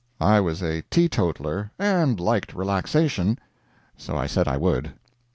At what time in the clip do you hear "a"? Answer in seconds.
0.63-0.81